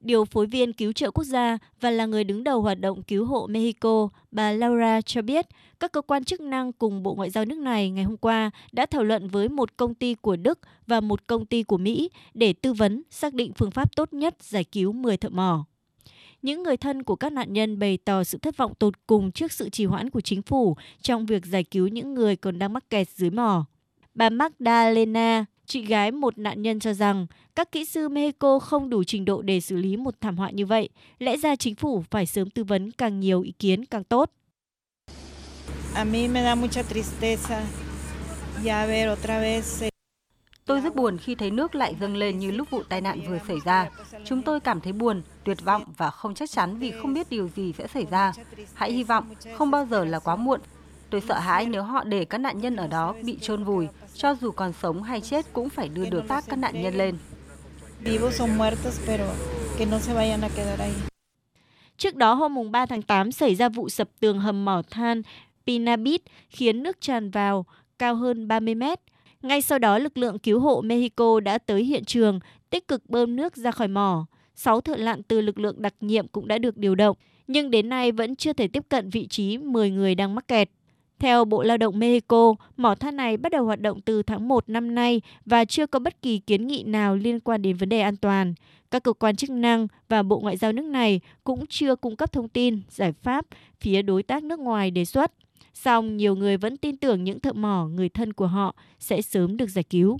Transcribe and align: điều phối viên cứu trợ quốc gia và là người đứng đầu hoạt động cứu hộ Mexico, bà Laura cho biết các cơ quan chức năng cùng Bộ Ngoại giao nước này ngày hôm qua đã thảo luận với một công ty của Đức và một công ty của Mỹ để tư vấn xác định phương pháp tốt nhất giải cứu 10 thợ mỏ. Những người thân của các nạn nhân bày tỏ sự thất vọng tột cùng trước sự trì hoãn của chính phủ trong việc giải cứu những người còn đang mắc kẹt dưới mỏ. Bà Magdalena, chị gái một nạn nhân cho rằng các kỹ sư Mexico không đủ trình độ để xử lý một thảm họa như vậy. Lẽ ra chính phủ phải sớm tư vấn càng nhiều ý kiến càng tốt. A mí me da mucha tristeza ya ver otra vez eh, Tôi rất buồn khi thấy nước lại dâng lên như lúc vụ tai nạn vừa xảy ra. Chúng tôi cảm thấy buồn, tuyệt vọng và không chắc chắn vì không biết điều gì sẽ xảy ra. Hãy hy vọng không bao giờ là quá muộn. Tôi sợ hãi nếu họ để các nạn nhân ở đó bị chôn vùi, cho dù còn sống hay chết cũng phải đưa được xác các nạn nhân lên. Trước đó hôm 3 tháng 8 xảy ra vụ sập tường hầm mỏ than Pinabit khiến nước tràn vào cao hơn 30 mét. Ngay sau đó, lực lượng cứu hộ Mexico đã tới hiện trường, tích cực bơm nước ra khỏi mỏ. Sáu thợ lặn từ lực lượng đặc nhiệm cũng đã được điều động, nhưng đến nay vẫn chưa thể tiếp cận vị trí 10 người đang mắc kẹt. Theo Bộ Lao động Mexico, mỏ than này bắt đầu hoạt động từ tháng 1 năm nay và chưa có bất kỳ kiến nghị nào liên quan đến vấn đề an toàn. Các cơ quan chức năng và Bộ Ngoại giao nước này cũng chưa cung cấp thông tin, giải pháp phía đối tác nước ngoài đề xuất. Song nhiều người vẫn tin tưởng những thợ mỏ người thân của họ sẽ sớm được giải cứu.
điều 0.00 0.24
phối 0.24 0.46
viên 0.46 0.72
cứu 0.72 0.92
trợ 0.92 1.10
quốc 1.10 1.24
gia 1.24 1.58
và 1.80 1.90
là 1.90 2.06
người 2.06 2.24
đứng 2.24 2.44
đầu 2.44 2.62
hoạt 2.62 2.80
động 2.80 3.02
cứu 3.02 3.24
hộ 3.24 3.46
Mexico, 3.46 4.08
bà 4.30 4.52
Laura 4.52 5.00
cho 5.00 5.22
biết 5.22 5.46
các 5.80 5.92
cơ 5.92 6.00
quan 6.00 6.24
chức 6.24 6.40
năng 6.40 6.72
cùng 6.72 7.02
Bộ 7.02 7.14
Ngoại 7.14 7.30
giao 7.30 7.44
nước 7.44 7.58
này 7.58 7.90
ngày 7.90 8.04
hôm 8.04 8.16
qua 8.16 8.50
đã 8.72 8.86
thảo 8.86 9.04
luận 9.04 9.28
với 9.28 9.48
một 9.48 9.76
công 9.76 9.94
ty 9.94 10.14
của 10.14 10.36
Đức 10.36 10.58
và 10.86 11.00
một 11.00 11.26
công 11.26 11.46
ty 11.46 11.62
của 11.62 11.78
Mỹ 11.78 12.10
để 12.34 12.52
tư 12.52 12.72
vấn 12.72 13.02
xác 13.10 13.34
định 13.34 13.52
phương 13.52 13.70
pháp 13.70 13.96
tốt 13.96 14.12
nhất 14.12 14.36
giải 14.40 14.64
cứu 14.64 14.92
10 14.92 15.16
thợ 15.16 15.28
mỏ. 15.28 15.64
Những 16.42 16.62
người 16.62 16.76
thân 16.76 17.02
của 17.02 17.16
các 17.16 17.32
nạn 17.32 17.52
nhân 17.52 17.78
bày 17.78 17.98
tỏ 18.04 18.24
sự 18.24 18.38
thất 18.38 18.56
vọng 18.56 18.72
tột 18.78 18.94
cùng 19.06 19.32
trước 19.32 19.52
sự 19.52 19.68
trì 19.68 19.84
hoãn 19.84 20.10
của 20.10 20.20
chính 20.20 20.42
phủ 20.42 20.76
trong 21.02 21.26
việc 21.26 21.46
giải 21.46 21.64
cứu 21.64 21.88
những 21.88 22.14
người 22.14 22.36
còn 22.36 22.58
đang 22.58 22.72
mắc 22.72 22.90
kẹt 22.90 23.08
dưới 23.10 23.30
mỏ. 23.30 23.64
Bà 24.14 24.30
Magdalena, 24.30 25.44
chị 25.68 25.86
gái 25.86 26.10
một 26.10 26.38
nạn 26.38 26.62
nhân 26.62 26.80
cho 26.80 26.92
rằng 26.92 27.26
các 27.54 27.72
kỹ 27.72 27.84
sư 27.84 28.08
Mexico 28.08 28.58
không 28.58 28.90
đủ 28.90 29.04
trình 29.04 29.24
độ 29.24 29.42
để 29.42 29.60
xử 29.60 29.76
lý 29.76 29.96
một 29.96 30.14
thảm 30.20 30.36
họa 30.36 30.50
như 30.50 30.66
vậy. 30.66 30.88
Lẽ 31.18 31.36
ra 31.36 31.56
chính 31.56 31.74
phủ 31.74 32.04
phải 32.10 32.26
sớm 32.26 32.50
tư 32.50 32.64
vấn 32.64 32.90
càng 32.92 33.20
nhiều 33.20 33.42
ý 33.42 33.52
kiến 33.58 33.84
càng 33.84 34.04
tốt. 34.04 34.30
A 35.94 36.04
mí 36.04 36.28
me 36.28 36.42
da 36.42 36.54
mucha 36.54 36.82
tristeza 36.82 37.60
ya 38.66 38.86
ver 38.86 39.08
otra 39.12 39.40
vez 39.40 39.82
eh, 39.82 39.92
Tôi 40.66 40.80
rất 40.80 40.96
buồn 40.96 41.18
khi 41.18 41.34
thấy 41.34 41.50
nước 41.50 41.74
lại 41.74 41.94
dâng 42.00 42.16
lên 42.16 42.38
như 42.38 42.50
lúc 42.50 42.70
vụ 42.70 42.82
tai 42.82 43.00
nạn 43.00 43.20
vừa 43.28 43.38
xảy 43.48 43.56
ra. 43.64 43.90
Chúng 44.24 44.42
tôi 44.42 44.60
cảm 44.60 44.80
thấy 44.80 44.92
buồn, 44.92 45.22
tuyệt 45.44 45.64
vọng 45.64 45.82
và 45.96 46.10
không 46.10 46.34
chắc 46.34 46.50
chắn 46.50 46.78
vì 46.78 46.90
không 46.90 47.14
biết 47.14 47.30
điều 47.30 47.48
gì 47.48 47.72
sẽ 47.78 47.86
xảy 47.86 48.06
ra. 48.10 48.32
Hãy 48.74 48.92
hy 48.92 49.04
vọng 49.04 49.34
không 49.54 49.70
bao 49.70 49.86
giờ 49.90 50.04
là 50.04 50.18
quá 50.18 50.36
muộn. 50.36 50.60
Tôi 51.10 51.20
sợ 51.20 51.38
hãi 51.38 51.66
nếu 51.66 51.82
họ 51.82 52.04
để 52.04 52.24
các 52.24 52.38
nạn 52.38 52.58
nhân 52.58 52.76
ở 52.76 52.86
đó 52.86 53.14
bị 53.22 53.38
chôn 53.40 53.64
vùi, 53.64 53.88
cho 54.14 54.34
dù 54.34 54.50
còn 54.50 54.72
sống 54.72 55.02
hay 55.02 55.20
chết 55.20 55.52
cũng 55.52 55.68
phải 55.68 55.88
đưa 55.88 56.04
được 56.04 56.24
xác 56.28 56.44
các 56.46 56.58
nạn 56.58 56.82
nhân 56.82 56.94
lên. 56.94 57.18
Trước 61.96 62.14
đó 62.14 62.34
hôm 62.34 62.70
3 62.70 62.86
tháng 62.86 63.02
8 63.02 63.32
xảy 63.32 63.54
ra 63.54 63.68
vụ 63.68 63.88
sập 63.88 64.08
tường 64.20 64.38
hầm 64.38 64.64
mỏ 64.64 64.82
than 64.90 65.22
Pinabit 65.66 66.22
khiến 66.48 66.82
nước 66.82 67.00
tràn 67.00 67.30
vào 67.30 67.66
cao 67.98 68.14
hơn 68.14 68.48
30 68.48 68.74
mét. 68.74 69.00
Ngay 69.42 69.62
sau 69.62 69.78
đó, 69.78 69.98
lực 69.98 70.18
lượng 70.18 70.38
cứu 70.38 70.60
hộ 70.60 70.80
Mexico 70.80 71.40
đã 71.40 71.58
tới 71.58 71.84
hiện 71.84 72.04
trường, 72.04 72.40
tích 72.70 72.88
cực 72.88 73.10
bơm 73.10 73.36
nước 73.36 73.56
ra 73.56 73.70
khỏi 73.70 73.88
mỏ. 73.88 74.26
Sáu 74.54 74.80
thợ 74.80 74.96
lặn 74.96 75.22
từ 75.22 75.40
lực 75.40 75.58
lượng 75.58 75.82
đặc 75.82 75.94
nhiệm 76.00 76.28
cũng 76.28 76.48
đã 76.48 76.58
được 76.58 76.76
điều 76.76 76.94
động, 76.94 77.16
nhưng 77.46 77.70
đến 77.70 77.88
nay 77.88 78.12
vẫn 78.12 78.36
chưa 78.36 78.52
thể 78.52 78.68
tiếp 78.68 78.84
cận 78.88 79.10
vị 79.10 79.26
trí 79.26 79.58
10 79.58 79.90
người 79.90 80.14
đang 80.14 80.34
mắc 80.34 80.48
kẹt. 80.48 80.70
Theo 81.18 81.44
Bộ 81.44 81.62
Lao 81.62 81.76
động 81.76 81.98
Mexico, 81.98 82.54
mỏ 82.76 82.94
than 82.94 83.16
này 83.16 83.36
bắt 83.36 83.52
đầu 83.52 83.64
hoạt 83.64 83.80
động 83.80 84.00
từ 84.00 84.22
tháng 84.22 84.48
1 84.48 84.68
năm 84.68 84.94
nay 84.94 85.20
và 85.46 85.64
chưa 85.64 85.86
có 85.86 85.98
bất 85.98 86.22
kỳ 86.22 86.38
kiến 86.38 86.66
nghị 86.66 86.82
nào 86.82 87.16
liên 87.16 87.40
quan 87.40 87.62
đến 87.62 87.76
vấn 87.76 87.88
đề 87.88 88.00
an 88.00 88.16
toàn. 88.16 88.54
Các 88.90 89.02
cơ 89.02 89.12
quan 89.12 89.36
chức 89.36 89.50
năng 89.50 89.86
và 90.08 90.22
Bộ 90.22 90.40
Ngoại 90.40 90.56
giao 90.56 90.72
nước 90.72 90.84
này 90.84 91.20
cũng 91.44 91.64
chưa 91.68 91.96
cung 91.96 92.16
cấp 92.16 92.32
thông 92.32 92.48
tin, 92.48 92.80
giải 92.90 93.12
pháp 93.12 93.46
phía 93.80 94.02
đối 94.02 94.22
tác 94.22 94.42
nước 94.42 94.58
ngoài 94.60 94.90
đề 94.90 95.04
xuất. 95.04 95.32
Song 95.74 96.16
nhiều 96.16 96.36
người 96.36 96.56
vẫn 96.56 96.76
tin 96.76 96.96
tưởng 96.96 97.24
những 97.24 97.40
thợ 97.40 97.52
mỏ 97.52 97.86
người 97.86 98.08
thân 98.08 98.32
của 98.32 98.46
họ 98.46 98.74
sẽ 98.98 99.22
sớm 99.22 99.56
được 99.56 99.70
giải 99.70 99.84
cứu. 99.84 100.16